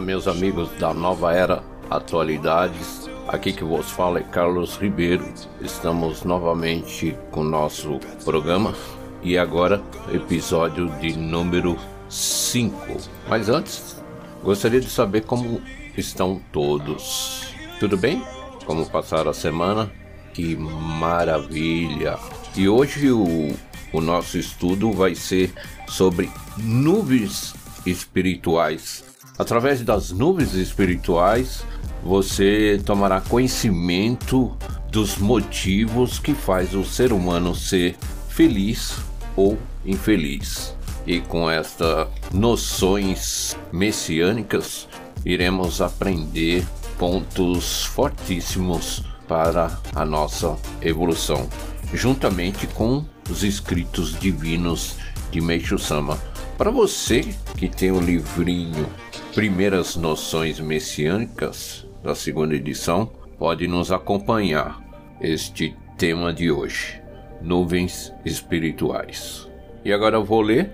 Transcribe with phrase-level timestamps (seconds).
[0.00, 3.06] Olá, meus amigos da Nova Era Atualidades.
[3.28, 5.22] Aqui que vos fala é Carlos Ribeiro.
[5.60, 8.74] Estamos novamente com nosso programa
[9.22, 11.76] e agora episódio de número
[12.08, 12.96] 5.
[13.28, 14.02] Mas antes,
[14.42, 15.60] gostaria de saber como
[15.98, 17.54] estão todos.
[17.78, 18.24] Tudo bem?
[18.64, 19.92] Como passaram a semana?
[20.32, 22.18] Que maravilha!
[22.56, 23.54] E hoje o,
[23.92, 25.52] o nosso estudo vai ser
[25.86, 27.52] sobre nuvens
[27.84, 29.09] espirituais
[29.40, 31.64] Através das nuvens espirituais,
[32.04, 34.54] você tomará conhecimento
[34.92, 37.96] dos motivos que faz o ser humano ser
[38.28, 38.98] feliz
[39.34, 40.76] ou infeliz.
[41.06, 44.86] E com estas noções messiânicas,
[45.24, 46.62] iremos aprender
[46.98, 51.48] pontos fortíssimos para a nossa evolução,
[51.94, 54.96] juntamente com os escritos divinos
[55.30, 56.18] de Meixo Sama.
[56.58, 57.22] Para você
[57.56, 58.86] que tem o livrinho
[59.34, 64.82] Primeiras Noções Messiânicas, da segunda edição, pode nos acompanhar
[65.20, 67.00] este tema de hoje:
[67.40, 69.48] Nuvens Espirituais.
[69.84, 70.72] E agora eu vou ler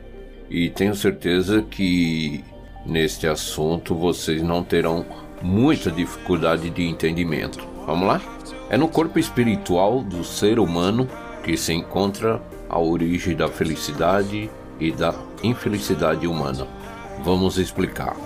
[0.48, 2.42] e tenho certeza que
[2.86, 5.04] neste assunto vocês não terão
[5.42, 7.62] muita dificuldade de entendimento.
[7.84, 8.22] Vamos lá?
[8.70, 11.06] É no corpo espiritual do ser humano
[11.44, 12.40] que se encontra
[12.70, 16.66] a origem da felicidade e da infelicidade humana.
[17.22, 18.16] Vamos explicar.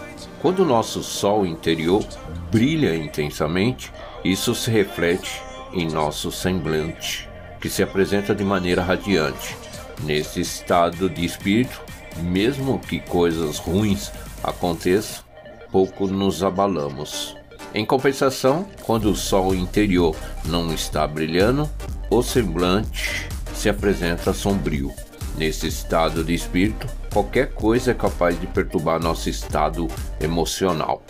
[0.40, 2.02] Quando o nosso Sol interior
[2.50, 3.92] brilha intensamente,
[4.24, 7.28] isso se reflete em nosso semblante,
[7.60, 9.54] que se apresenta de maneira radiante.
[10.02, 11.78] Nesse estado de espírito,
[12.22, 14.10] mesmo que coisas ruins
[14.42, 15.22] aconteçam,
[15.70, 17.36] pouco nos abalamos.
[17.74, 21.68] Em compensação, quando o sol interior não está brilhando,
[22.10, 24.90] o semblante se apresenta sombrio.
[25.36, 29.88] Nesse estado de espírito, qualquer coisa é capaz de perturbar nosso estado
[30.20, 31.02] emocional.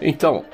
[0.00, 0.44] Então,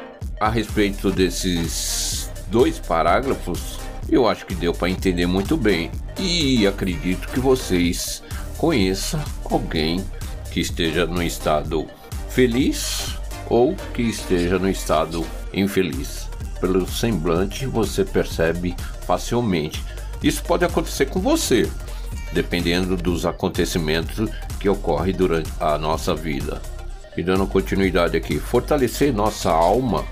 [0.40, 3.78] a respeito desses dois parágrafos,
[4.08, 8.22] eu acho que deu para entender muito bem e acredito que vocês
[8.56, 10.04] conheçam alguém
[10.50, 11.86] que esteja no estado
[12.28, 13.16] feliz
[13.48, 16.28] ou que esteja no estado infeliz.
[16.60, 18.74] Pelo semblante você percebe
[19.06, 19.84] facilmente.
[20.22, 21.70] Isso pode acontecer com você,
[22.32, 26.60] dependendo dos acontecimentos que ocorrem durante a nossa vida.
[27.16, 30.04] E dando continuidade aqui, fortalecer nossa alma,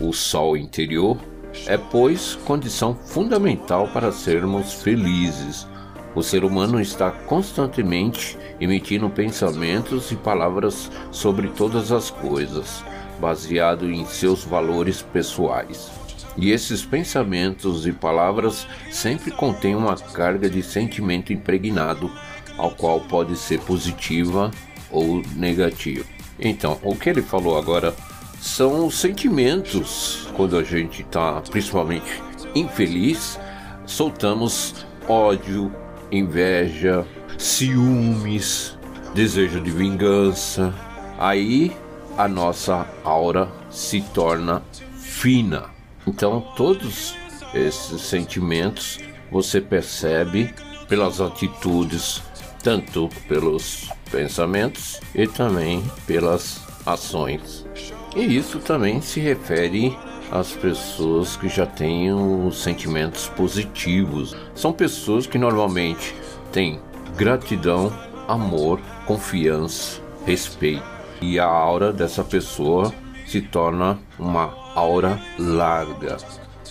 [0.00, 1.18] o sol interior,
[1.66, 5.66] é, pois, condição fundamental para sermos felizes.
[6.14, 12.84] O ser humano está constantemente emitindo pensamentos e palavras sobre todas as coisas,
[13.18, 16.01] baseado em seus valores pessoais.
[16.36, 22.10] E esses pensamentos e palavras sempre contêm uma carga de sentimento impregnado,
[22.56, 24.50] ao qual pode ser positiva
[24.90, 26.04] ou negativa.
[26.38, 27.94] Então, o que ele falou agora
[28.40, 30.28] são os sentimentos.
[30.34, 32.22] Quando a gente está principalmente
[32.54, 33.38] infeliz,
[33.86, 35.72] soltamos ódio,
[36.10, 37.06] inveja,
[37.38, 38.76] ciúmes,
[39.14, 40.74] desejo de vingança.
[41.18, 41.72] Aí
[42.16, 44.62] a nossa aura se torna
[44.96, 45.71] fina.
[46.06, 47.14] Então, todos
[47.54, 48.98] esses sentimentos
[49.30, 50.54] você percebe
[50.88, 52.22] pelas atitudes,
[52.62, 57.66] tanto pelos pensamentos e também pelas ações.
[58.14, 59.96] E isso também se refere
[60.30, 64.36] às pessoas que já têm os sentimentos positivos.
[64.54, 66.14] São pessoas que normalmente
[66.50, 66.80] têm
[67.16, 67.92] gratidão,
[68.28, 70.84] amor, confiança, respeito.
[71.20, 72.92] E a aura dessa pessoa
[73.32, 76.18] se torna uma aura larga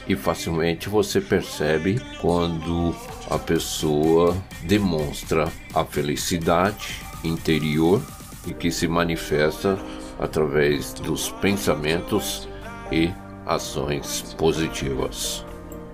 [0.07, 2.95] e facilmente você percebe quando
[3.31, 7.99] a pessoa demonstra a felicidade interior
[8.45, 9.75] e que se manifesta
[10.19, 12.47] através dos pensamentos
[12.91, 13.11] e
[13.43, 15.43] ações positivas.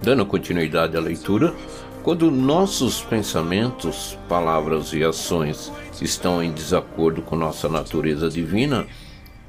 [0.01, 1.55] Dando continuidade à leitura,
[2.03, 5.71] quando nossos pensamentos, palavras e ações
[6.01, 8.85] estão em desacordo com nossa natureza divina,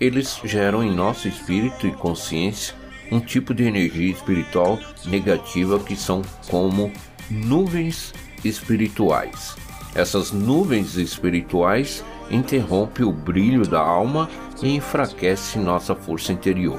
[0.00, 2.75] eles geram em nosso espírito e consciência
[3.11, 6.93] um tipo de energia espiritual negativa que são como
[7.31, 8.12] nuvens
[8.45, 9.56] espirituais.
[9.95, 14.29] Essas nuvens espirituais interrompem o brilho da alma
[14.62, 16.79] e enfraquecem nossa força interior.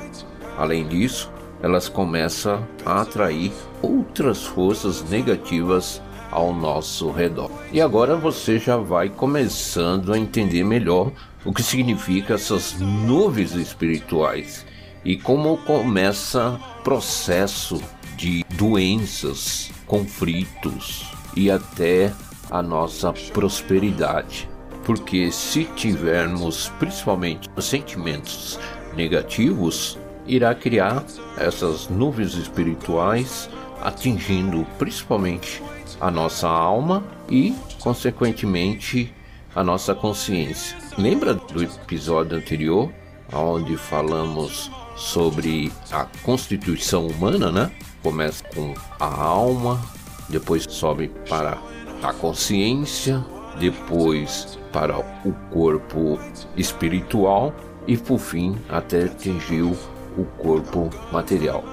[0.57, 1.31] Além disso,
[1.61, 3.51] elas começam a atrair
[3.81, 6.01] outras forças negativas
[6.31, 7.49] ao nosso redor.
[7.71, 11.11] E agora você já vai começando a entender melhor
[11.45, 14.65] o que significa essas nuvens espirituais
[15.03, 17.81] e como começa processo
[18.17, 22.11] de doenças, conflitos e até
[22.51, 24.49] a nossa prosperidade.
[24.83, 28.59] Porque se tivermos principalmente sentimentos
[28.95, 31.05] negativos, irá criar
[31.37, 33.49] essas nuvens espirituais
[33.81, 35.61] atingindo principalmente
[36.01, 39.13] a nossa alma e, consequentemente,
[39.55, 40.88] a nossa consciência.
[40.99, 42.91] Lembra do episódio anterior,
[43.31, 47.71] onde falamos sobre a constituição humana, né?
[48.03, 49.81] Começa com a alma,
[50.27, 51.57] depois sobe para
[52.03, 53.25] a consciência,
[53.57, 56.19] depois para o corpo
[56.57, 57.55] espiritual
[57.87, 61.63] e por fim até atingir o corpo material.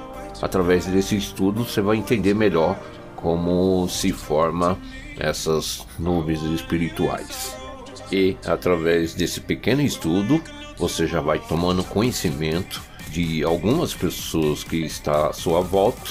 [0.40, 2.78] Através desse estudo você vai entender melhor
[3.16, 4.78] como se forma
[5.18, 7.65] essas nuvens espirituais.
[8.10, 10.40] E através desse pequeno estudo,
[10.76, 16.10] você já vai tomando conhecimento de algumas pessoas que está à sua volta,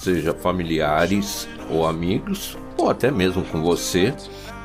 [0.00, 4.14] seja familiares ou amigos, ou até mesmo com você,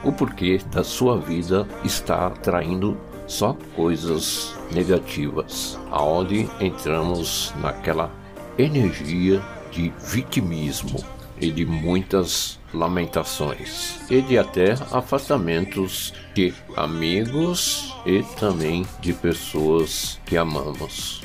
[0.04, 8.12] o porquê da sua vida está atraindo só coisas negativas, aonde entramos naquela
[8.58, 9.42] energia
[9.72, 11.04] de vitimismo
[11.40, 20.38] e de muitas lamentações e de até afastamentos de amigos e também de pessoas que
[20.38, 21.24] amamos.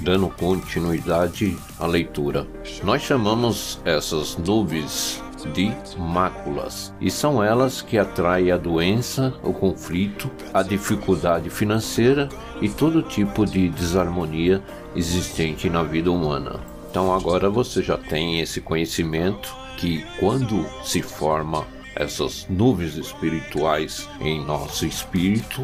[0.00, 2.46] Dando continuidade à leitura,
[2.82, 5.22] nós chamamos essas nuvens
[5.54, 12.28] de máculas, e são elas que atraem a doença, o conflito, a dificuldade financeira
[12.60, 14.62] e todo tipo de desarmonia
[14.94, 16.60] existente na vida humana.
[16.90, 24.44] Então agora você já tem esse conhecimento que quando se forma essas nuvens espirituais em
[24.44, 25.62] nosso espírito,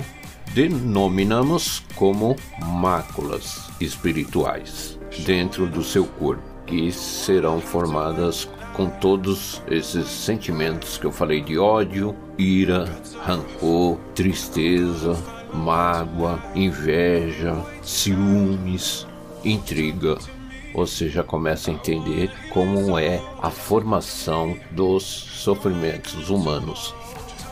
[0.55, 10.97] denominamos como máculas espirituais dentro do seu corpo, que serão formadas com todos esses sentimentos
[10.97, 12.89] que eu falei de ódio, ira,
[13.23, 15.17] rancor, tristeza,
[15.53, 19.07] mágoa, inveja, ciúmes,
[19.45, 20.17] intriga,
[20.75, 26.95] você já começa a entender como é a formação dos sofrimentos humanos,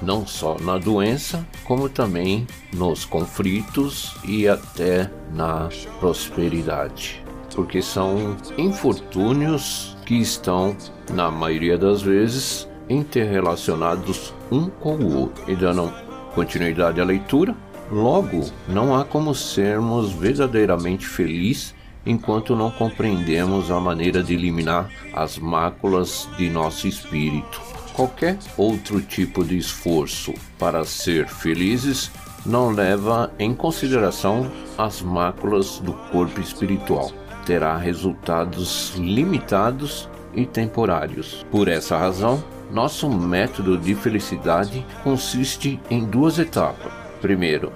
[0.02, 5.68] não só na doença, como também nos conflitos e até na
[5.98, 7.22] prosperidade,
[7.54, 10.76] porque são infortúnios que estão,
[11.12, 15.44] na maioria das vezes, interrelacionados um com o outro.
[15.50, 15.92] E dando
[16.34, 17.54] continuidade à leitura,
[17.90, 21.74] logo não há como sermos verdadeiramente felizes
[22.04, 27.60] enquanto não compreendemos a maneira de eliminar as máculas de nosso espírito.
[27.92, 32.10] Qualquer outro tipo de esforço para ser felizes
[32.46, 37.10] não leva em consideração as máculas do corpo espiritual.
[37.44, 41.44] Terá resultados limitados e temporários.
[41.50, 46.92] Por essa razão, nosso método de felicidade consiste em duas etapas.
[47.20, 47.72] Primeiro,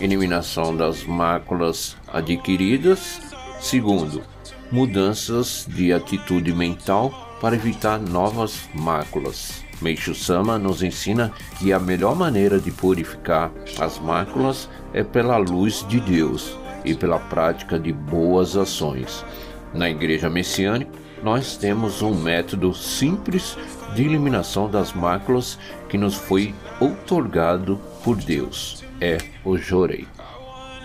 [0.00, 3.20] eliminação das máculas adquiridas
[3.64, 4.22] Segundo,
[4.70, 9.64] mudanças de atitude mental para evitar novas máculas.
[9.80, 13.50] Meishu Sama nos ensina que a melhor maneira de purificar
[13.80, 19.24] as máculas é pela luz de Deus e pela prática de boas ações.
[19.72, 23.56] Na Igreja Messiânica, nós temos um método simples
[23.94, 25.58] de eliminação das máculas
[25.88, 28.84] que nos foi outorgado por Deus.
[29.00, 30.06] É o Jorei.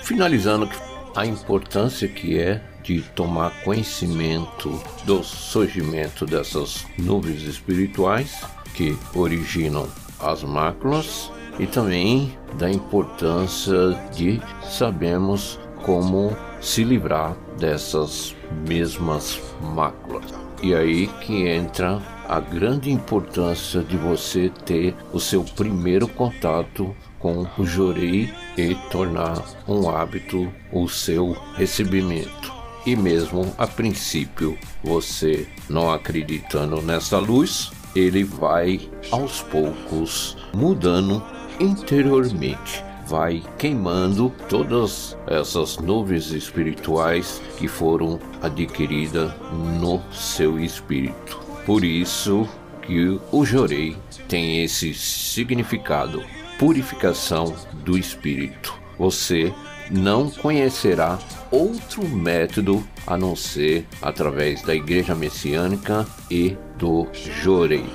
[0.01, 0.70] Finalizando
[1.15, 8.43] a importância que é de tomar conhecimento do surgimento dessas nuvens espirituais
[8.74, 9.88] que originam
[10.19, 18.36] as máculas e também da importância de sabermos como se livrar dessas
[18.67, 20.34] mesmas máculas.
[20.63, 27.46] E aí que entra a grande importância de você ter o seu primeiro contato com
[27.55, 32.59] o jorei e tornar um hábito o seu recebimento.
[32.86, 41.24] E mesmo a princípio, você não acreditando nessa luz, ele vai aos poucos mudando
[41.60, 49.34] interiormente vai queimando todas essas nuvens espirituais que foram adquiridas
[49.80, 51.40] no seu espírito.
[51.66, 52.48] Por isso
[52.84, 56.24] que o Jorei tem esse significado,
[56.60, 58.80] purificação do espírito.
[59.00, 59.52] Você
[59.89, 61.17] não conhecerá
[61.51, 67.86] outro método a não ser através da Igreja Messiânica e do Jorei.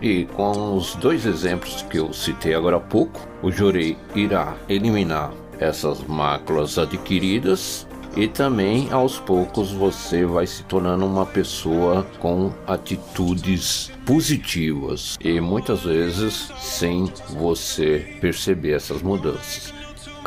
[0.00, 5.32] E com os dois exemplos que eu citei agora há pouco, o Jorei irá eliminar
[5.58, 7.86] essas máculas adquiridas
[8.16, 15.82] e também aos poucos você vai se tornando uma pessoa com atitudes positivas e muitas
[15.82, 19.77] vezes sem você perceber essas mudanças.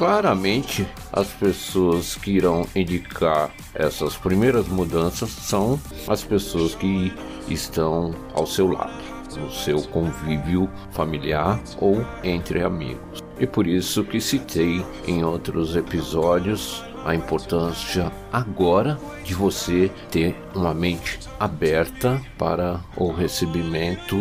[0.01, 7.13] Claramente as pessoas que irão indicar essas primeiras mudanças são as pessoas que
[7.48, 9.00] estão ao seu lado,
[9.38, 13.22] no seu convívio familiar ou entre amigos.
[13.39, 20.74] E por isso que citei em outros episódios a importância agora de você ter uma
[20.74, 24.17] mente aberta para o recebimento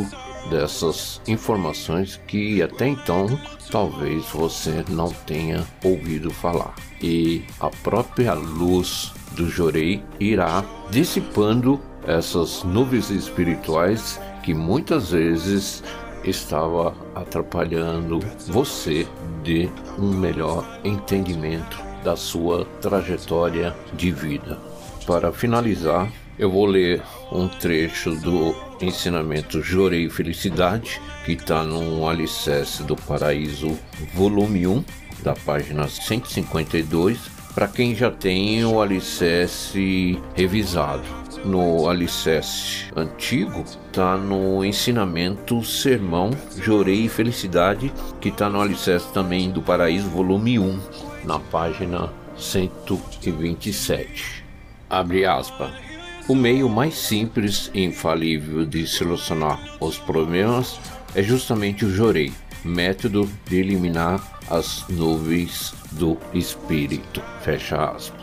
[0.49, 3.27] dessas informações que até então
[3.71, 6.75] talvez você não tenha ouvido falar.
[7.03, 15.83] E a própria luz do Jorei irá dissipando essas nuvens espirituais que muitas vezes
[16.25, 19.07] estava atrapalhando você
[19.43, 19.69] de
[19.99, 24.59] um melhor entendimento da sua trajetória de vida.
[25.07, 32.83] Para finalizar, eu vou ler um trecho do ensinamento Jorei Felicidade, que está no Alicerce
[32.83, 33.79] do Paraíso,
[34.15, 34.85] volume 1,
[35.23, 37.19] da página 152,
[37.55, 41.03] para quem já tem o alicerce revisado.
[41.45, 46.31] No alicerce antigo, está no ensinamento Sermão
[46.63, 50.81] Jorei Felicidade, que está no alicerce também do Paraíso, volume 1,
[51.25, 54.45] na página 127.
[54.89, 55.90] Abre aspas.
[56.31, 60.79] O meio mais simples e infalível de solucionar os problemas
[61.13, 62.33] é justamente o jorei,
[62.65, 67.21] método de eliminar as nuvens do espírito.
[67.43, 68.23] Fecha aspas.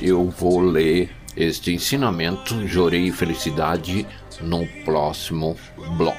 [0.00, 4.04] Eu vou ler este ensinamento, jorei e felicidade,
[4.40, 5.56] no próximo
[5.96, 6.18] bloco.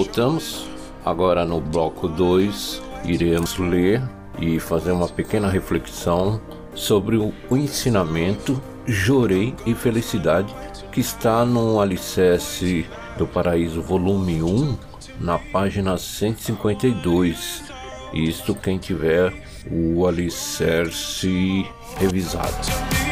[0.00, 0.66] Voltamos
[1.04, 4.00] agora no bloco 2, iremos ler
[4.38, 6.40] e fazer uma pequena reflexão
[6.74, 10.56] sobre o ensinamento Jorei e Felicidade
[10.90, 12.86] que está no Alicerce
[13.18, 14.78] do Paraíso, volume 1,
[15.20, 17.64] na página 152.
[18.14, 19.34] Isto quem tiver
[19.70, 21.66] o Alicerce
[21.98, 23.09] revisado.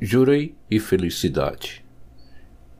[0.00, 1.84] Jurei e felicidade.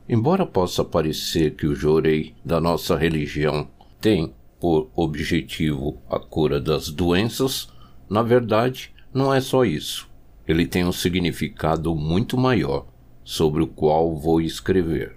[0.08, 3.68] Embora possa parecer que o jurei da nossa religião
[4.00, 7.68] tem por objetivo a cura das doenças,
[8.08, 10.08] na verdade não é só isso.
[10.46, 12.86] Ele tem um significado muito maior,
[13.24, 15.16] sobre o qual vou escrever.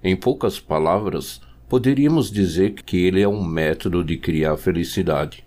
[0.00, 5.44] Em poucas palavras, poderíamos dizer que ele é um método de criar felicidade.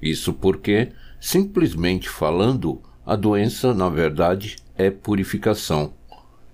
[0.00, 5.92] Isso porque, simplesmente falando, a doença, na verdade, é purificação.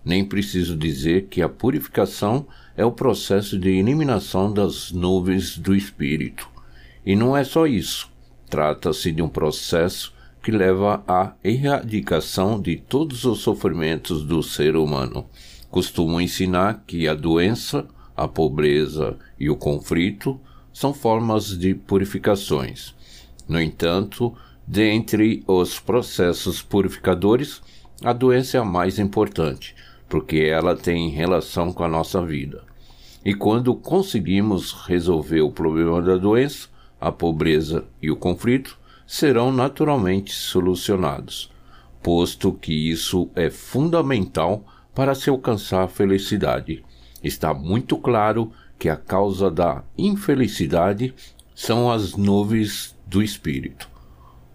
[0.05, 6.49] Nem preciso dizer que a purificação é o processo de eliminação das nuvens do espírito.
[7.07, 8.11] E não é só isso.
[8.51, 10.13] Trata-se de um processo
[10.43, 15.27] que leva à erradicação de todos os sofrimentos do ser humano.
[15.71, 20.39] Costumo ensinar que a doença, a pobreza e o conflito
[20.73, 22.95] são formas de purificações.
[23.49, 24.35] No entanto,
[24.67, 27.63] dentre os processos purificadores,
[28.03, 29.75] a doença é a mais importante,
[30.09, 32.63] porque ela tem relação com a nossa vida.
[33.25, 36.69] E quando conseguimos resolver o problema da doença,
[37.01, 41.51] a pobreza e o conflito serão naturalmente solucionados,
[42.03, 46.85] posto que isso é fundamental para se alcançar a felicidade.
[47.23, 51.15] Está muito claro que a causa da infelicidade
[51.55, 53.94] são as nuvens do espírito.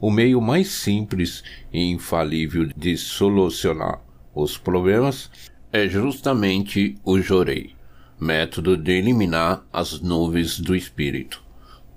[0.01, 4.01] O meio mais simples e infalível de solucionar
[4.33, 5.29] os problemas
[5.73, 7.75] é justamente o jorei,
[8.19, 11.43] método de eliminar as nuvens do espírito.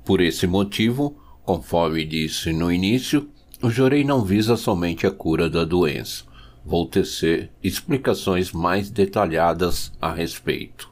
[0.04, 3.30] Por esse motivo, conforme disse no início,
[3.62, 6.25] o jorei não visa somente a cura da doença.
[6.64, 10.90] Vou tecer explicações mais detalhadas a respeito.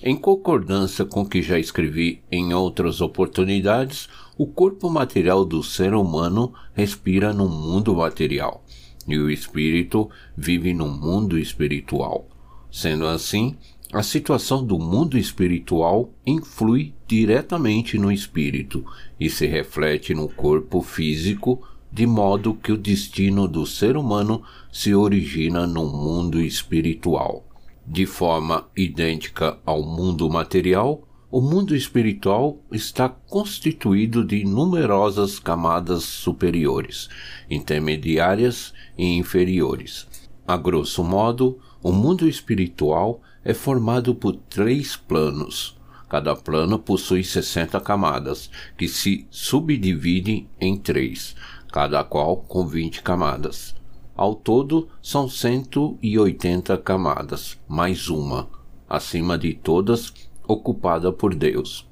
[0.00, 5.94] Em concordância com o que já escrevi em outras oportunidades, o corpo material do ser
[5.94, 8.64] humano respira no mundo material
[9.06, 12.26] e o espírito vive no mundo espiritual.
[12.70, 13.56] Sendo assim,
[13.92, 18.84] a situação do mundo espiritual influi diretamente no espírito
[19.20, 21.62] e se reflete no corpo físico,
[21.92, 27.44] de modo que o destino do ser humano se origina no mundo espiritual.
[27.86, 37.08] De forma idêntica ao mundo material, o mundo espiritual está constituído de numerosas camadas superiores,
[37.50, 40.06] intermediárias e inferiores.
[40.46, 45.76] A grosso modo, o mundo espiritual é formado por três planos.
[46.08, 48.48] Cada plano possui 60 camadas,
[48.78, 51.34] que se subdividem em três,
[51.72, 53.74] cada qual com 20 camadas.
[54.14, 58.48] Ao todo, são 180 camadas, mais uma,
[58.88, 60.12] acima de todas,
[60.46, 61.86] ocupada por Deus.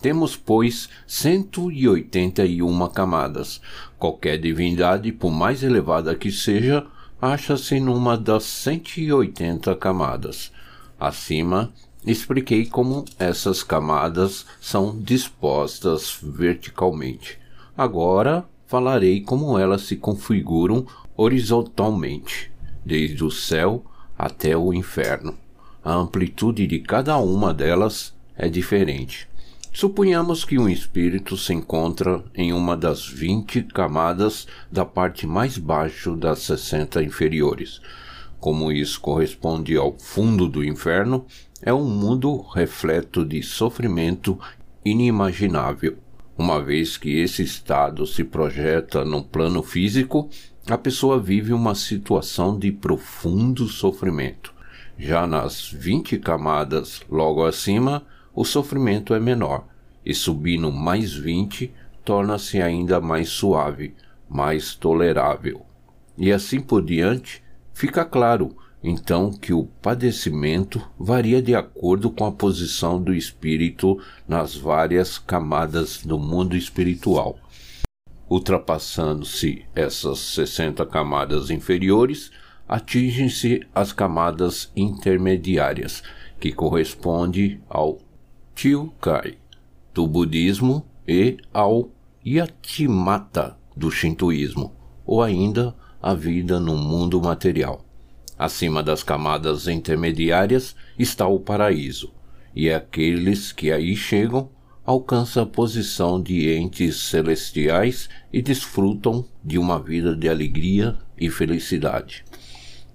[0.00, 3.60] Temos, pois, 181 camadas.
[3.98, 6.86] Qualquer divindade, por mais elevada que seja,
[7.20, 10.52] acha-se numa das 180 camadas.
[11.00, 11.72] Acima,
[12.06, 17.38] expliquei como essas camadas são dispostas verticalmente.
[17.76, 20.86] Agora falarei como elas se configuram
[21.16, 22.52] horizontalmente,
[22.84, 23.84] desde o céu
[24.16, 25.36] até o inferno.
[25.88, 29.26] A amplitude de cada uma delas é diferente.
[29.72, 36.14] Suponhamos que um espírito se encontra em uma das 20 camadas da parte mais baixa
[36.14, 37.80] das 60 inferiores.
[38.38, 41.24] Como isso corresponde ao fundo do inferno,
[41.62, 44.38] é um mundo repleto de sofrimento
[44.84, 45.96] inimaginável.
[46.36, 50.28] Uma vez que esse estado se projeta no plano físico,
[50.68, 54.57] a pessoa vive uma situação de profundo sofrimento.
[54.98, 59.64] Já nas 20 camadas logo acima, o sofrimento é menor,
[60.04, 61.72] e subindo mais 20,
[62.04, 63.94] torna-se ainda mais suave,
[64.28, 65.64] mais tolerável.
[66.16, 72.32] E assim por diante, fica claro, então, que o padecimento varia de acordo com a
[72.32, 77.38] posição do espírito nas várias camadas do mundo espiritual.
[78.30, 82.30] Ultrapassando-se essas 60 camadas inferiores,
[82.68, 86.02] atingem-se as camadas intermediárias,
[86.38, 87.98] que corresponde ao
[88.54, 89.38] Kyukai
[89.94, 91.90] do budismo e ao
[92.24, 94.74] Yatimata do shintoísmo,
[95.06, 97.84] ou ainda a vida no mundo material.
[98.38, 102.12] Acima das camadas intermediárias está o paraíso,
[102.54, 104.50] e aqueles que aí chegam
[104.84, 112.24] alcançam a posição de entes celestiais e desfrutam de uma vida de alegria e felicidade.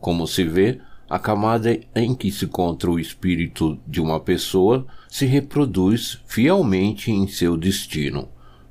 [0.03, 5.25] Como se vê, a camada em que se encontra o espírito de uma pessoa se
[5.25, 8.27] reproduz fielmente em seu destino.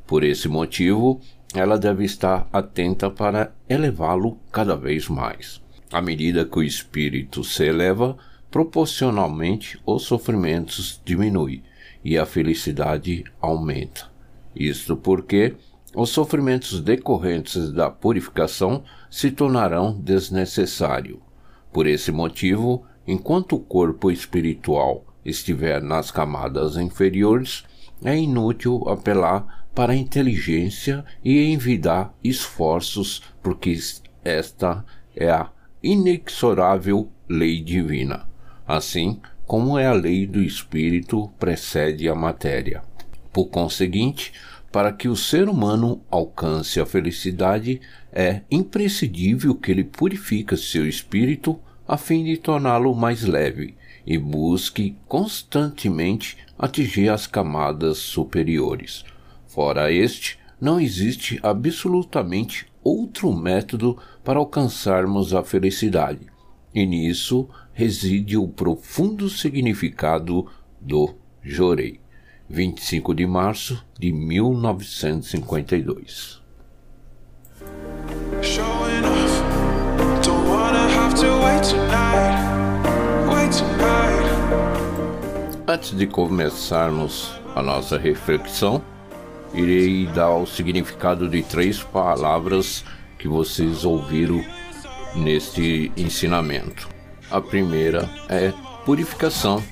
[0.06, 1.22] Por esse motivo,
[1.54, 5.62] ela deve estar atenta para elevá-lo cada vez mais.
[5.90, 8.14] À medida que o espírito se eleva,
[8.50, 11.62] proporcionalmente os sofrimentos diminuem
[12.04, 14.12] e a felicidade aumenta.
[14.54, 15.54] Isto porque
[15.94, 21.18] os sofrimentos decorrentes da purificação se tornarão desnecessários.
[21.72, 27.64] Por esse motivo, enquanto o corpo espiritual estiver nas camadas inferiores,
[28.04, 33.76] é inútil apelar para a inteligência e envidar esforços, porque
[34.24, 35.50] esta é a
[35.82, 38.28] inexorável lei divina.
[38.66, 42.82] Assim, como é a lei do espírito precede a matéria.
[43.32, 44.32] Por conseguinte,
[44.72, 47.78] para que o ser humano alcance a felicidade,
[48.10, 54.96] é imprescindível que ele purifique seu espírito a fim de torná-lo mais leve e busque
[55.06, 59.04] constantemente atingir as camadas superiores.
[59.46, 66.26] Fora este, não existe absolutamente outro método para alcançarmos a felicidade,
[66.74, 70.46] e nisso reside o profundo significado
[70.80, 72.00] do Jorei,
[72.52, 76.42] 25 de março de 1952.
[85.66, 88.82] Antes de começarmos a nossa reflexão,
[89.54, 92.84] irei dar o significado de três palavras
[93.18, 94.44] que vocês ouviram
[95.16, 96.86] neste ensinamento.
[97.30, 98.52] A primeira é
[98.84, 99.64] purificação.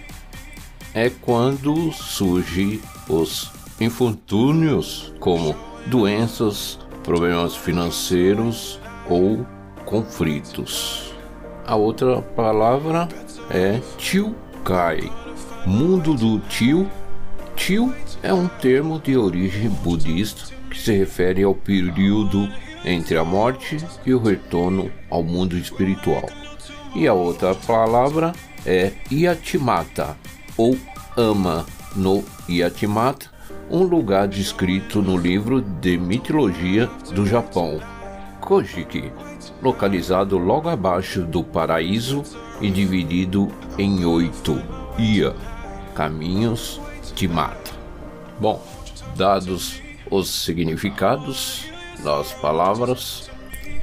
[0.92, 3.50] É quando surgem os
[3.80, 5.54] infortúnios como
[5.86, 9.46] doenças, problemas financeiros ou
[9.84, 11.14] conflitos.
[11.64, 13.08] A outra palavra
[13.48, 15.12] é Tilkai,
[15.64, 16.90] mundo do Tio.
[17.54, 22.48] Tio é um termo de origem budista que se refere ao período
[22.84, 26.28] entre a morte e o retorno ao mundo espiritual.
[26.94, 28.32] E a outra palavra
[28.66, 30.16] é Yatimata,
[30.60, 30.76] ou
[31.16, 31.64] Ama
[31.96, 33.30] no Yatimata,
[33.70, 37.80] um lugar descrito no livro de mitologia do Japão,
[38.42, 39.10] Kojiki,
[39.62, 42.22] localizado logo abaixo do paraíso
[42.60, 44.62] e dividido em oito
[44.98, 45.34] Ia,
[45.94, 47.70] caminhos estimada.
[48.38, 48.62] Bom,
[49.16, 51.64] dados os significados
[52.04, 53.30] das palavras,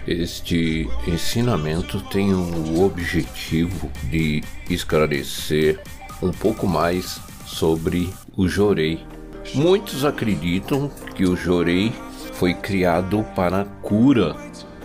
[0.05, 5.81] este ensinamento tem o objetivo de esclarecer
[6.21, 9.05] um pouco mais sobre o jorei.
[9.53, 11.93] Muitos acreditam que o jorei
[12.33, 14.35] foi criado para cura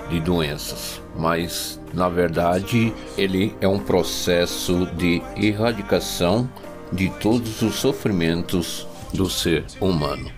[0.09, 6.49] de doenças, mas na verdade ele é um processo de erradicação
[6.93, 10.31] de todos os sofrimentos do ser humano.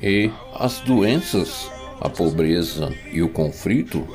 [0.00, 4.06] E as doenças, a pobreza e o conflito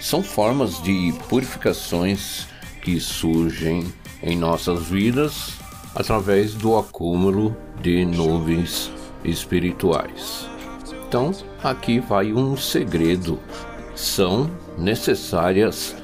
[0.00, 2.46] são formas de purificações
[2.82, 5.57] que surgem em nossas vidas
[5.98, 8.92] através do acúmulo de nuvens
[9.24, 10.48] espirituais.
[11.08, 13.40] Então, aqui vai um segredo.
[13.96, 15.96] São necessárias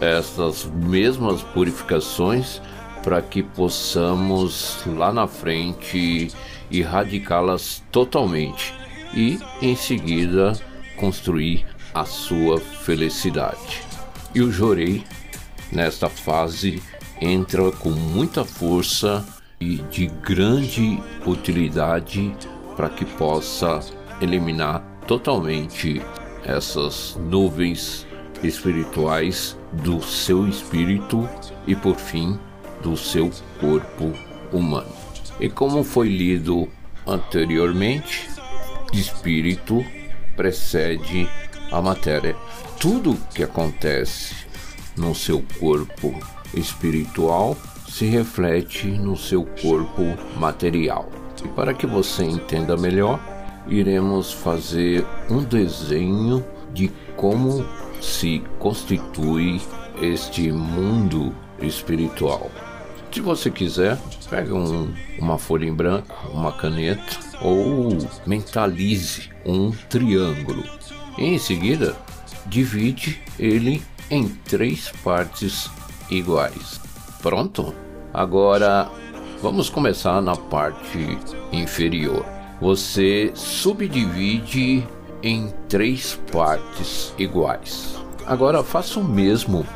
[0.00, 2.62] essas mesmas purificações
[3.02, 6.30] para que possamos lá na frente
[6.70, 8.72] erradicá-las totalmente
[9.12, 10.52] e em seguida
[10.96, 13.82] construir a sua felicidade.
[14.32, 15.02] E o Jorei,
[15.72, 16.80] nesta fase,
[17.20, 19.26] entra com muita força
[19.60, 22.34] e de grande utilidade
[22.74, 23.80] para que possa
[24.20, 26.00] eliminar totalmente
[26.44, 28.06] essas nuvens
[28.42, 31.28] espirituais do seu espírito
[31.66, 32.38] e por fim
[32.82, 34.14] do seu corpo
[34.50, 34.90] humano.
[35.38, 36.66] E como foi lido
[37.06, 38.30] anteriormente,
[38.94, 39.84] espírito
[40.36, 41.28] precede
[41.70, 42.34] a matéria.
[42.78, 44.34] Tudo que acontece
[44.96, 46.18] no seu corpo
[46.54, 47.56] espiritual
[47.90, 50.02] se reflete no seu corpo
[50.38, 51.10] material.
[51.44, 53.20] E para que você entenda melhor,
[53.66, 57.66] iremos fazer um desenho de como
[58.00, 59.60] se constitui
[60.00, 62.50] este mundo espiritual.
[63.12, 63.98] Se você quiser,
[64.30, 70.62] pega um, uma folha em branco, uma caneta ou mentalize um triângulo.
[71.18, 71.96] E em seguida,
[72.46, 75.68] divide ele em três partes
[76.08, 76.80] iguais.
[77.22, 77.74] Pronto?
[78.12, 78.90] Agora
[79.42, 81.18] vamos começar na parte
[81.52, 82.24] inferior.
[82.60, 84.86] Você subdivide
[85.22, 87.94] em três partes iguais.
[88.26, 89.66] Agora faça o mesmo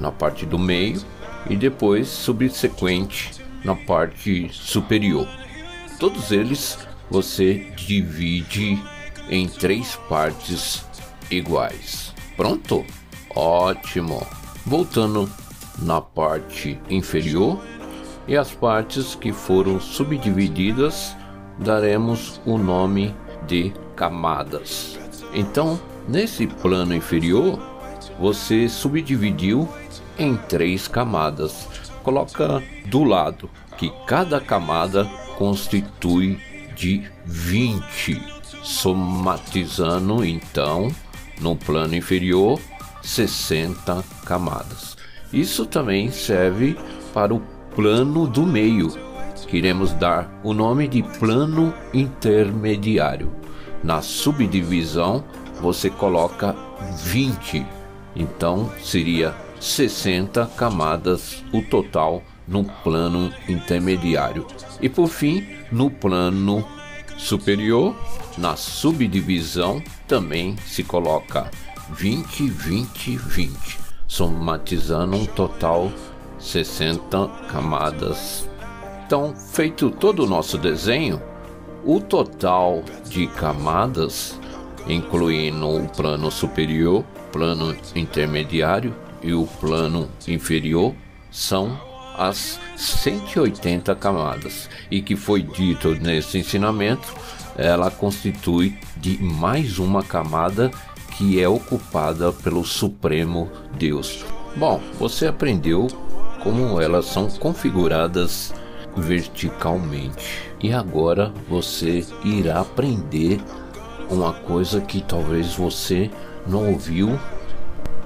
[0.00, 1.00] na parte do meio
[1.48, 3.30] e depois subsequente
[3.64, 5.28] na parte superior.
[5.98, 6.78] Todos eles
[7.10, 8.82] você divide
[9.28, 10.84] em três partes
[11.30, 12.12] iguais.
[12.36, 12.84] Pronto?
[13.34, 14.26] Ótimo!
[14.66, 15.30] Voltando
[15.80, 17.58] na parte inferior
[18.28, 21.16] e as partes que foram subdivididas
[21.58, 23.14] daremos o nome
[23.46, 24.98] de camadas.
[25.32, 27.58] Então, nesse plano inferior,
[28.18, 29.68] você subdividiu
[30.18, 31.66] em três camadas.
[32.02, 35.04] Coloca do lado que cada camada
[35.36, 36.38] constitui
[36.76, 38.22] de 20,
[38.62, 40.90] somatizando então
[41.40, 42.60] no plano inferior
[43.02, 44.99] 60 camadas.
[45.32, 46.76] Isso também serve
[47.14, 47.40] para o
[47.74, 48.88] plano do meio,
[49.46, 53.32] que iremos dar o nome de plano intermediário.
[53.82, 55.24] Na subdivisão
[55.60, 56.54] você coloca
[57.04, 57.64] 20,
[58.16, 64.46] então seria 60 camadas o total no plano intermediário.
[64.80, 66.66] E por fim, no plano
[67.16, 67.94] superior,
[68.36, 71.50] na subdivisão, também se coloca
[71.92, 73.79] 20, 20, 20,
[74.10, 75.88] somatizando um total
[76.36, 78.48] 60 camadas.
[79.06, 81.22] Então, feito todo o nosso desenho,
[81.84, 84.36] o total de camadas,
[84.88, 90.92] incluindo o plano superior, plano intermediário e o plano inferior,
[91.30, 91.80] são
[92.18, 94.68] as 180 camadas.
[94.90, 97.14] E que foi dito nesse ensinamento,
[97.56, 100.68] ela constitui de mais uma camada
[101.20, 104.24] que é ocupada pelo Supremo Deus.
[104.56, 105.86] Bom, você aprendeu
[106.42, 108.54] como elas são configuradas
[108.96, 110.50] verticalmente.
[110.62, 113.38] E agora você irá aprender
[114.08, 116.10] uma coisa que talvez você
[116.46, 117.20] não ouviu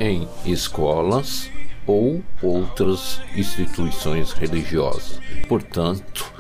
[0.01, 1.49] em escolas
[1.87, 5.21] ou outras instituições religiosas.
[5.47, 6.33] Portanto,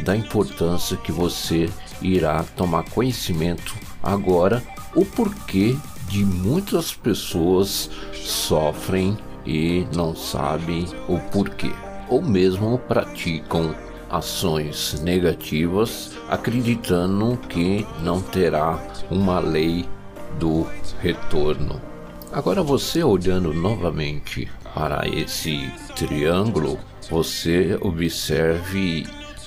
[0.00, 1.70] da importância que você
[2.02, 4.62] irá tomar conhecimento agora
[4.94, 5.74] o porquê
[6.08, 9.16] de muitas pessoas sofrem
[9.46, 11.72] e não sabem o porquê,
[12.08, 13.74] ou mesmo praticam
[14.10, 19.86] ações negativas acreditando que não terá uma lei
[20.38, 20.66] do
[21.00, 21.80] retorno.
[22.32, 26.78] Agora você olhando novamente para esse triângulo,
[27.10, 29.06] você observe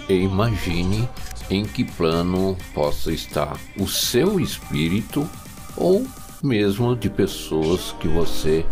[0.10, 1.08] e imagine
[1.50, 5.30] em que plano possa estar o seu espírito
[5.78, 6.06] ou
[6.44, 8.66] mesmo de pessoas que você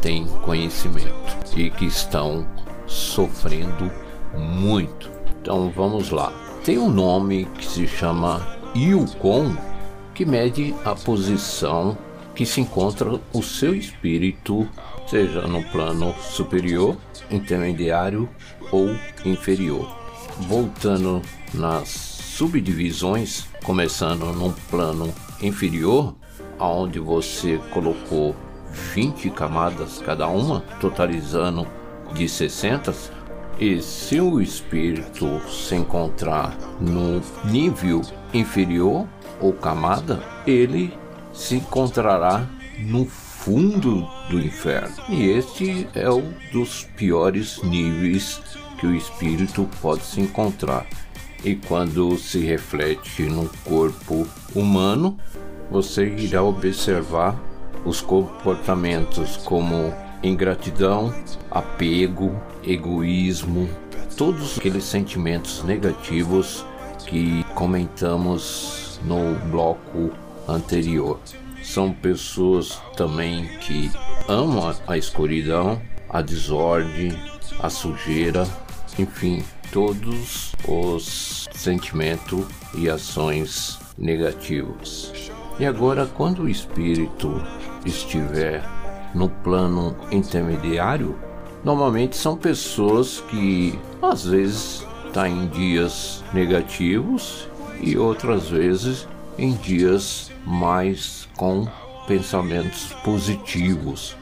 [0.00, 1.12] tem conhecimento
[1.56, 2.46] e que estão
[2.86, 3.90] sofrendo
[4.36, 5.10] muito.
[5.40, 6.32] Então vamos lá.
[6.64, 9.54] Tem um nome que se chama Yukon,
[10.14, 11.96] que mede a posição
[12.34, 14.68] que se encontra o seu espírito,
[15.06, 16.96] seja no plano superior,
[17.30, 18.28] intermediário
[18.72, 18.88] ou
[19.24, 19.88] inferior.
[20.48, 26.14] Voltando nas subdivisões, começando num plano inferior,
[26.64, 28.34] aonde você colocou
[28.94, 31.66] 20 camadas cada uma, totalizando
[32.12, 32.94] de 60,
[33.58, 39.06] e se o espírito se encontrar no nível inferior
[39.40, 40.92] ou camada, ele
[41.32, 42.48] se encontrará
[42.78, 44.96] no fundo do inferno.
[45.08, 48.40] E este é um dos piores níveis
[48.78, 50.86] que o espírito pode se encontrar.
[51.44, 55.18] E quando se reflete no corpo humano,
[55.70, 57.38] você irá observar
[57.84, 61.14] os comportamentos como ingratidão,
[61.50, 63.68] apego, egoísmo,
[64.16, 66.64] todos aqueles sentimentos negativos
[67.06, 70.10] que comentamos no bloco
[70.48, 71.20] anterior.
[71.62, 73.90] São pessoas também que
[74.28, 77.18] amam a escuridão, a desordem,
[77.60, 78.46] a sujeira,
[78.98, 85.33] enfim, todos os sentimentos e ações negativos.
[85.58, 87.40] E agora, quando o espírito
[87.84, 88.64] estiver
[89.14, 91.16] no plano intermediário,
[91.62, 97.48] normalmente são pessoas que às vezes estão tá em dias negativos
[97.80, 99.06] e outras vezes
[99.38, 101.68] em dias mais com
[102.06, 104.16] pensamentos positivos.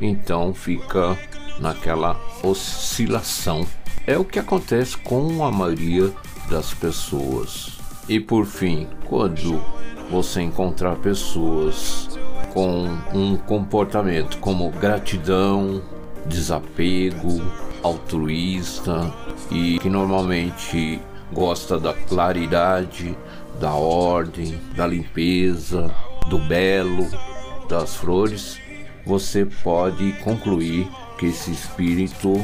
[0.00, 1.18] Então fica
[1.58, 3.66] naquela oscilação.
[4.06, 6.10] É o que acontece com a maioria
[6.48, 7.78] das pessoas.
[8.08, 9.62] E por fim, quando
[10.10, 12.08] você encontrar pessoas
[12.52, 15.82] com um comportamento como gratidão,
[16.26, 17.40] desapego,
[17.82, 19.12] altruísta
[19.50, 21.00] e que normalmente
[21.32, 23.16] gosta da claridade,
[23.60, 25.94] da ordem, da limpeza,
[26.28, 27.06] do belo,
[27.68, 28.58] das flores,
[29.06, 32.34] você pode concluir que esse espírito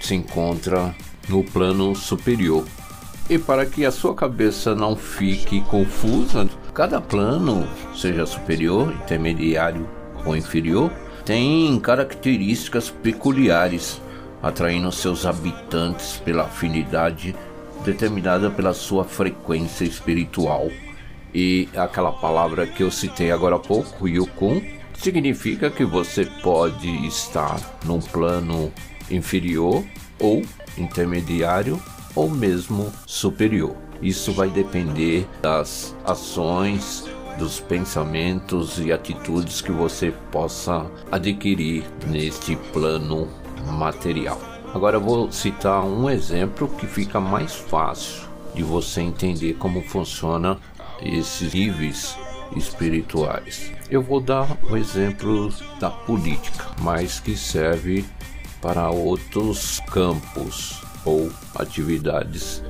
[0.00, 0.94] se encontra
[1.28, 2.64] no plano superior.
[3.30, 9.86] E para que a sua cabeça não fique confusa, cada plano, seja superior, intermediário
[10.24, 10.90] ou inferior,
[11.26, 14.00] tem características peculiares,
[14.42, 17.36] atraindo seus habitantes pela afinidade
[17.84, 20.70] determinada pela sua frequência espiritual.
[21.34, 24.62] E aquela palavra que eu citei agora há pouco, Yukun,
[24.94, 28.72] significa que você pode estar num plano
[29.10, 29.84] inferior
[30.18, 30.42] ou
[30.78, 31.78] intermediário
[32.14, 33.76] ou mesmo superior.
[34.00, 37.04] Isso vai depender das ações,
[37.38, 43.28] dos pensamentos e atitudes que você possa adquirir neste plano
[43.72, 44.40] material.
[44.74, 50.58] Agora eu vou citar um exemplo que fica mais fácil de você entender como funciona
[51.00, 52.16] esses níveis
[52.56, 53.72] espirituais.
[53.90, 58.04] Eu vou dar o exemplo da política, mas que serve
[58.60, 62.62] para outros campos ou atividades.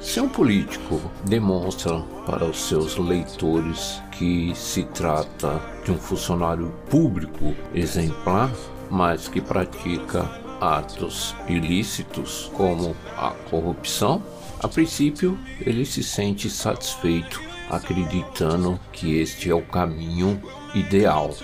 [0.00, 7.54] Se um político demonstra para os seus leitores que se trata de um funcionário público
[7.72, 8.50] exemplar,
[8.90, 10.28] mas que pratica
[10.60, 14.22] atos ilícitos como a corrupção,
[14.60, 17.40] a princípio ele se sente satisfeito
[17.70, 20.40] acreditando que este é o caminho
[20.74, 21.34] ideal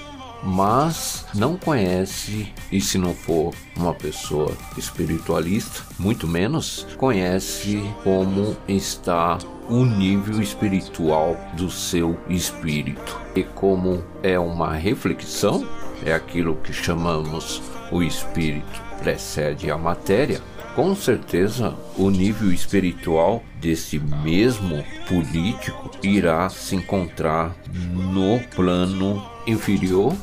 [0.43, 9.39] mas não conhece, e se não for uma pessoa espiritualista, muito menos, conhece como está
[9.69, 13.21] o nível espiritual do seu espírito.
[13.35, 15.67] E como é uma reflexão,
[16.05, 20.41] é aquilo que chamamos o espírito precede a matéria,
[20.75, 30.15] com certeza o nível espiritual desse mesmo político irá se encontrar no plano inferior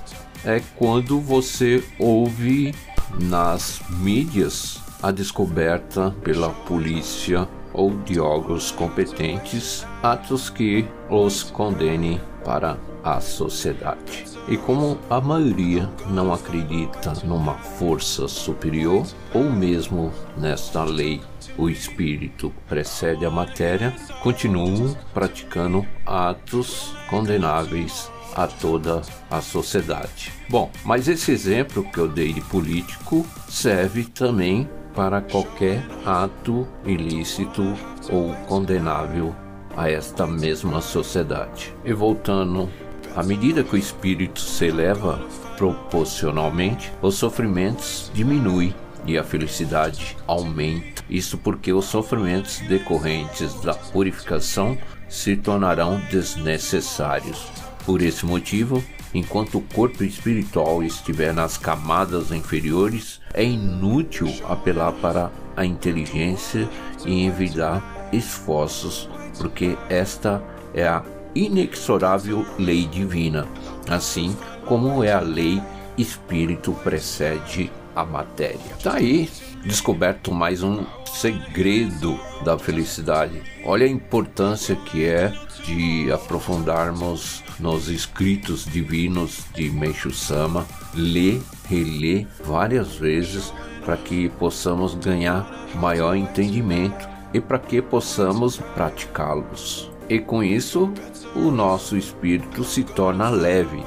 [0.46, 2.74] é quando você ouve
[3.20, 12.78] nas mídias a descoberta pela polícia ou de órgãos competentes atos que os condenem para
[13.04, 14.26] a sociedade.
[14.48, 21.22] E como a maioria não acredita numa força superior, ou mesmo nesta lei,
[21.58, 30.32] o espírito precede a matéria, continuam praticando atos condenáveis a toda a sociedade.
[30.50, 37.74] Bom, mas esse exemplo que eu dei de político serve também para qualquer ato ilícito
[38.10, 39.36] ou condenável
[39.76, 41.74] a esta mesma sociedade.
[41.84, 42.70] E voltando,
[43.16, 45.20] à medida que o espírito se eleva
[45.58, 48.74] proporcionalmente, os sofrimentos diminuem
[49.06, 51.04] e a felicidade aumenta.
[51.10, 57.48] Isso porque os sofrimentos decorrentes da purificação se tornarão desnecessários.
[57.86, 65.32] Por esse motivo, enquanto o corpo espiritual estiver nas camadas inferiores, é inútil apelar para
[65.56, 66.68] a inteligência
[67.06, 70.44] e envidar esforços, porque esta
[70.74, 71.04] é a
[71.36, 73.48] inexorável lei divina,
[73.88, 75.62] assim como é a lei
[75.98, 78.60] espírito precede a matéria.
[78.82, 79.30] Tá aí
[79.64, 83.42] descoberto mais um segredo da felicidade.
[83.64, 85.32] Olha a importância que é
[85.64, 93.54] de aprofundarmos nos escritos divinos de Meishu Sama, ler, reler várias vezes
[93.86, 99.92] para que possamos ganhar maior entendimento e para que possamos praticá-los.
[100.10, 100.92] E com isso,
[101.36, 103.84] o nosso espírito se torna leve,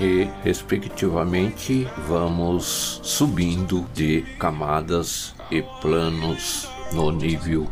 [0.00, 7.68] e, respectivamente, vamos subindo de camadas e planos no nível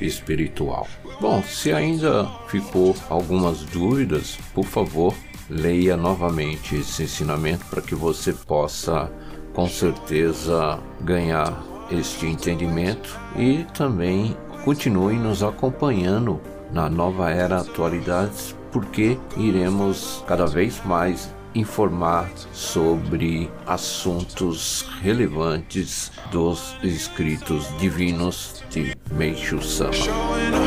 [0.00, 0.86] espiritual.
[1.22, 5.14] Bom, se ainda ficou algumas dúvidas, por favor,
[5.48, 9.08] leia novamente esse ensinamento para que você possa
[9.54, 16.40] com certeza ganhar este entendimento e também continue nos acompanhando
[16.72, 27.68] na nova era atualidades porque iremos cada vez mais informar sobre assuntos relevantes dos escritos
[27.78, 30.61] divinos de Meishu Sama.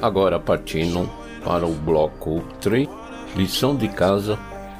[0.00, 1.10] Agora partindo
[1.44, 2.88] para o bloco 3,
[3.34, 4.38] lição de casa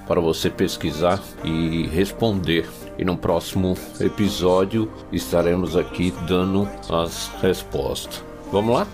[0.08, 2.66] para você pesquisar e responder.
[2.98, 8.24] E no próximo episódio estaremos aqui dando as respostas.
[8.50, 8.86] Vamos lá?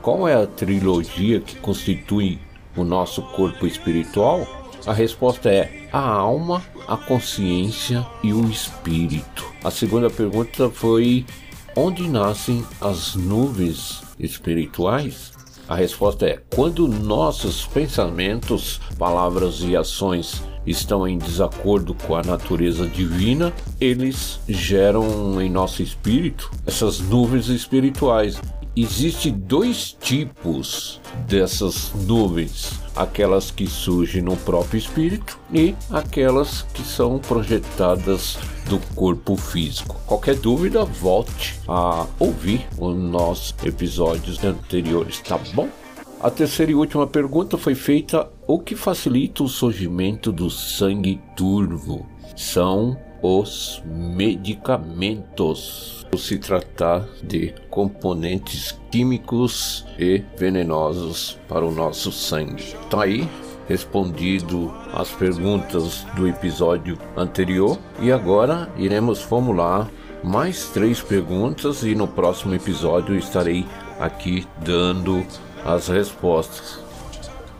[0.00, 2.38] Qual é a trilogia que constitui
[2.76, 4.46] o nosso corpo espiritual?
[4.86, 9.44] A resposta é a alma, a consciência e o espírito.
[9.64, 11.26] A segunda pergunta foi
[11.74, 15.35] onde nascem as nuvens espirituais?
[15.68, 22.86] A resposta é: quando nossos pensamentos, palavras e ações estão em desacordo com a natureza
[22.86, 28.40] divina, eles geram em nosso espírito essas nuvens espirituais.
[28.76, 37.18] Existem dois tipos dessas nuvens: aquelas que surgem no próprio espírito e aquelas que são
[37.18, 39.96] projetadas do corpo físico.
[40.06, 45.68] Qualquer dúvida, volte a ouvir os nossos episódios anteriores, tá bom?
[46.20, 52.06] A terceira e última pergunta foi feita: o que facilita o surgimento do sangue turvo?
[52.34, 56.06] São os medicamentos.
[56.10, 62.74] Por se tratar de componentes químicos e venenosos para o nosso sangue.
[62.88, 63.28] Tá aí
[63.68, 69.88] respondido as perguntas do episódio anterior e agora iremos formular
[70.22, 73.66] mais três perguntas e no próximo episódio estarei
[73.98, 75.24] aqui dando
[75.64, 76.78] as respostas.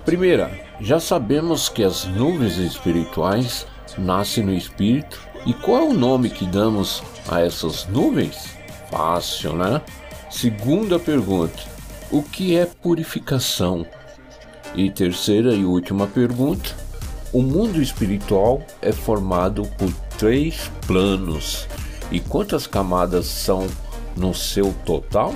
[0.04, 3.66] Primeira, já sabemos que as nuvens espirituais
[3.98, 8.56] nascem no espírito e qual é o nome que damos a essas nuvens?
[8.90, 9.80] Fácil, né?
[10.30, 11.62] Segunda pergunta:
[12.10, 13.86] o que é purificação?
[14.74, 16.74] E terceira e última pergunta:
[17.32, 21.66] o mundo espiritual é formado por três planos.
[22.10, 23.66] E quantas camadas são
[24.16, 25.32] no seu total?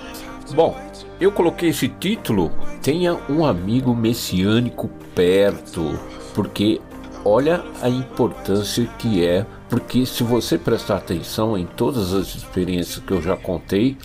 [0.54, 0.80] Bom,
[1.20, 5.96] eu coloquei esse título Tenha um amigo messiânico perto,
[6.34, 6.80] porque
[7.24, 13.10] olha a importância que é porque se você prestar atenção em todas as experiências que
[13.10, 13.96] eu já contei,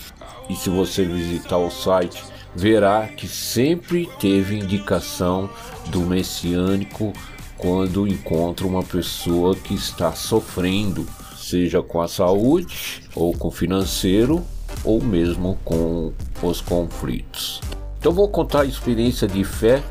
[0.50, 2.24] e se você visitar o site,
[2.56, 5.50] verá que sempre teve indicação
[5.88, 7.12] do messiânico
[7.58, 11.06] quando encontra uma pessoa que está sofrendo,
[11.36, 14.46] seja com a saúde, ou com o financeiro,
[14.86, 17.60] ou mesmo com os conflitos.
[18.00, 19.84] Então vou contar a experiência de fé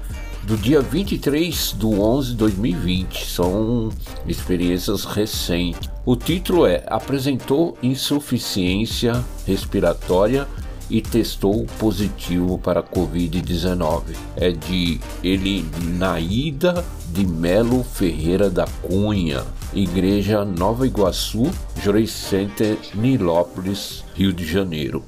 [0.47, 3.27] do dia 23 do 11 de 2020.
[3.27, 3.91] São
[4.29, 5.91] experiências recentes.
[6.05, 10.47] O título é Apresentou insuficiência respiratória
[10.89, 14.03] e testou positivo para Covid-19.
[14.37, 19.43] É de Elinaída de Melo Ferreira da Cunha,
[19.75, 21.51] Igreja Nova Iguaçu,
[21.83, 25.03] Joy Center, Nilópolis, Rio de Janeiro.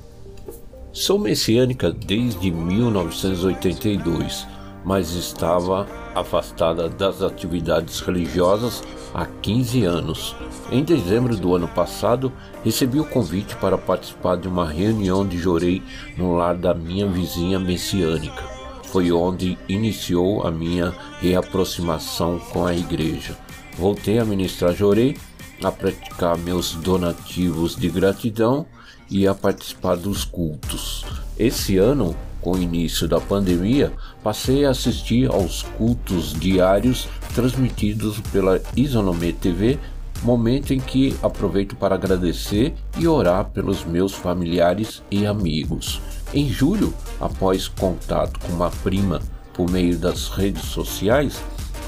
[0.93, 8.83] Sou messiânica desde 1982 mas estava afastada das atividades religiosas
[9.15, 10.37] há 15 anos.
[10.71, 12.33] Em dezembro do ano passado,
[12.65, 15.83] recebi o convite para participar de uma reunião de Jorei
[16.17, 18.43] no lar da minha vizinha messiânica.
[18.85, 23.37] Foi onde iniciou a minha reaproximação com a igreja.
[23.77, 25.17] Voltei a ministrar Jorei,
[25.63, 28.67] a praticar meus donativos de gratidão
[29.11, 31.05] e a participar dos cultos.
[31.39, 38.61] Esse ano com o início da pandemia, passei a assistir aos cultos diários transmitidos pela
[38.77, 39.79] Isonomê TV,
[40.23, 46.01] momento em que aproveito para agradecer e orar pelos meus familiares e amigos.
[46.35, 49.21] Em julho, após contato com uma prima
[49.53, 51.41] por meio das redes sociais,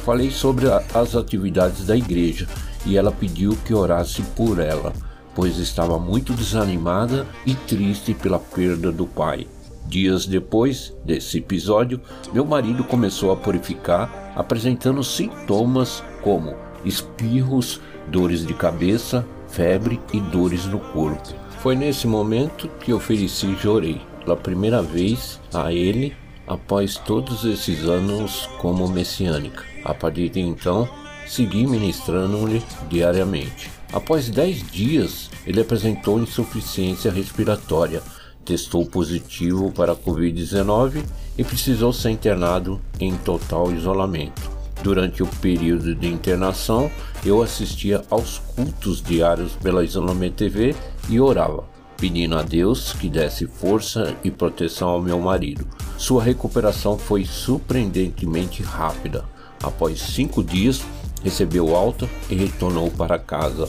[0.04, 2.48] falei sobre as atividades da igreja
[2.86, 4.92] e ela pediu que orasse por ela,
[5.34, 9.46] pois estava muito desanimada e triste pela perda do pai.
[9.90, 12.00] Dias depois desse episódio,
[12.32, 20.64] meu marido começou a purificar, apresentando sintomas como espirros, dores de cabeça, febre e dores
[20.64, 21.34] no corpo.
[21.58, 26.14] Foi nesse momento que ofereci Jorei pela primeira vez a ele
[26.46, 29.64] após todos esses anos como messiânica.
[29.84, 30.88] A partir de então,
[31.26, 33.68] segui ministrando-lhe diariamente.
[33.92, 38.00] Após dez dias, ele apresentou insuficiência respiratória
[38.44, 41.04] testou positivo para a Covid-19
[41.38, 44.50] e precisou ser internado em total isolamento.
[44.82, 46.90] Durante o período de internação,
[47.24, 50.74] eu assistia aos cultos diários pela Isolamento TV
[51.08, 51.64] e orava,
[51.98, 55.66] pedindo a Deus que desse força e proteção ao meu marido.
[55.98, 59.24] Sua recuperação foi surpreendentemente rápida.
[59.62, 60.80] Após cinco dias,
[61.22, 63.68] recebeu alta e retornou para casa.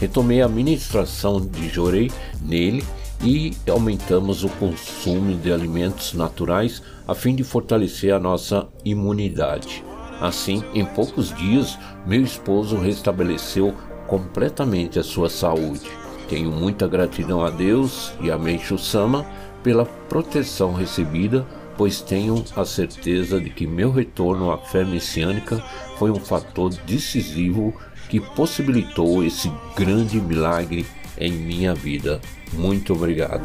[0.00, 2.84] Retomei a ministração de Jorei nele
[3.22, 9.84] e aumentamos o consumo de alimentos naturais a fim de fortalecer a nossa imunidade.
[10.20, 13.74] Assim, em poucos dias, meu esposo restabeleceu
[14.06, 15.88] completamente a sua saúde.
[16.28, 19.24] Tenho muita gratidão a Deus e a Meixo Sama
[19.62, 21.46] pela proteção recebida,
[21.76, 25.62] pois tenho a certeza de que meu retorno à fé messiânica
[25.98, 27.74] foi um fator decisivo
[28.08, 30.86] que possibilitou esse grande milagre
[31.18, 32.20] em minha vida.
[32.52, 33.42] Muito obrigado.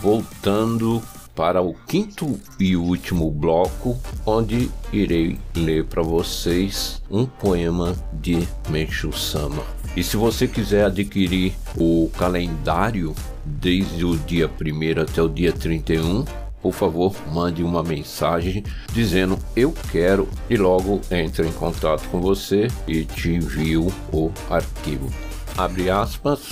[0.00, 1.02] Voltando
[1.34, 9.12] para o quinto e último bloco, onde irei ler para vocês um poema de Meishu
[9.12, 9.62] Sama.
[9.94, 13.14] E se você quiser adquirir o calendário
[13.44, 16.24] desde o dia 1 até o dia 31,
[16.66, 22.66] por favor, mande uma mensagem dizendo eu quero e logo entre em contato com você
[22.88, 25.08] e te envio o arquivo.
[25.56, 26.48] Abre aspas.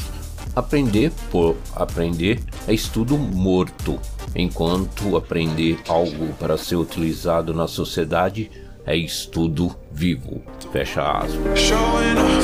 [0.55, 3.99] Aprender por aprender é estudo morto,
[4.37, 8.53] enquanto aprender algo para ser utilizado na sociedade
[8.87, 10.45] é estudo vivo.
[10.71, 12.44] Fecha aspas.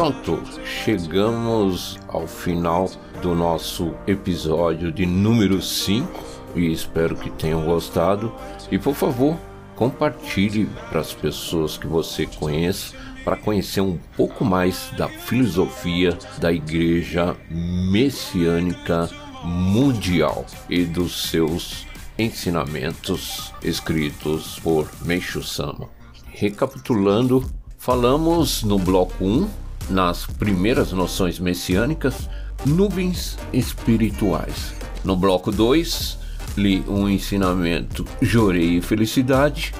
[0.00, 2.90] Pronto, chegamos ao final
[3.20, 6.08] do nosso episódio de número 5
[6.56, 8.32] e espero que tenham gostado.
[8.72, 9.36] E por favor,
[9.76, 12.94] compartilhe para as pessoas que você conhece
[13.26, 19.10] para conhecer um pouco mais da filosofia da Igreja Messiânica
[19.44, 21.86] Mundial e dos seus
[22.18, 25.90] ensinamentos escritos por Meishu Sama.
[26.24, 27.44] Recapitulando,
[27.76, 29.59] falamos no bloco 1
[29.90, 32.28] nas primeiras noções messiânicas,
[32.64, 34.72] nuvens espirituais.
[35.04, 36.18] No bloco 2,
[36.56, 39.74] li um ensinamento Jorei e Felicidade.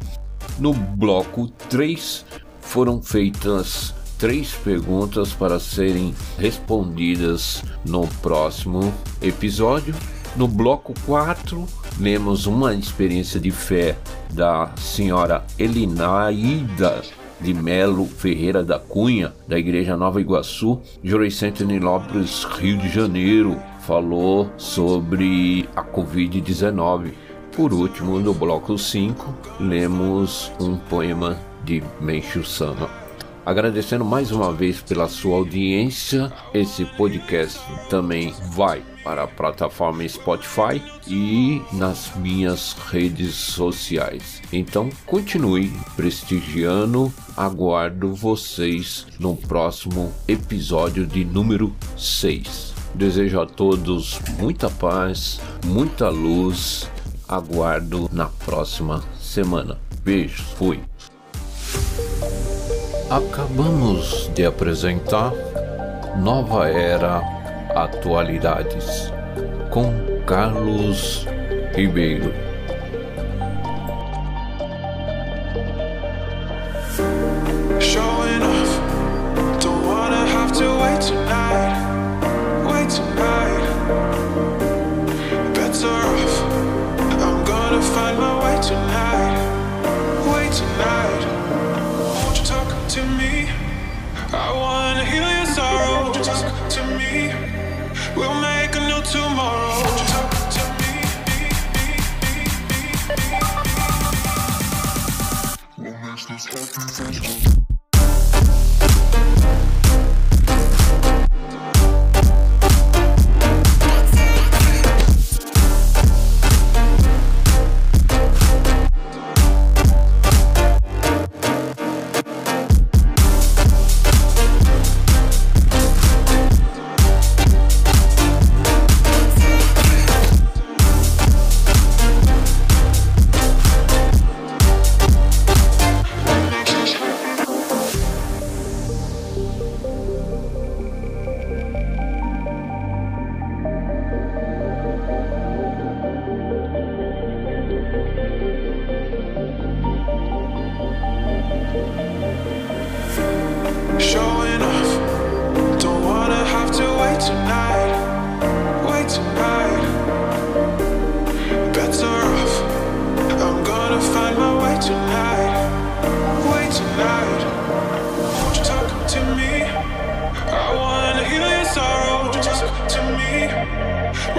[0.58, 2.24] No bloco 3,
[2.61, 8.92] foram feitas três perguntas para serem respondidas no próximo
[9.22, 9.94] episódio.
[10.36, 11.66] No bloco 4,
[11.98, 13.96] lemos uma experiência de fé
[14.32, 17.02] da senhora Elinaida
[17.41, 23.57] de Melo Ferreira da Cunha, da Igreja Nova Iguaçu, Juros Centro Nilópolis, Rio de Janeiro.
[23.80, 27.12] Falou sobre a Covid-19.
[27.57, 32.88] Por último, no bloco 5, lemos um poema de Menchu Sama.
[33.45, 40.82] Agradecendo mais uma vez pela sua audiência, esse podcast também vai para a plataforma Spotify
[41.07, 44.42] e nas minhas redes sociais.
[44.53, 52.74] Então continue prestigiando, aguardo vocês no próximo episódio de número 6.
[52.94, 56.90] Desejo a todos muita paz, muita luz.
[57.28, 59.78] Aguardo na próxima semana.
[60.03, 60.80] Beijos, fui.
[63.09, 65.32] Acabamos de apresentar
[66.16, 67.39] Nova Era
[67.75, 69.12] Atualidades
[69.71, 69.93] com
[70.27, 71.27] Carlos
[71.75, 72.49] Ribeiro.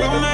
[0.02, 0.31] woman.